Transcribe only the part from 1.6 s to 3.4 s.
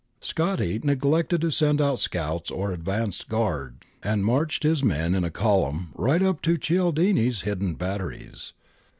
out scouts or advance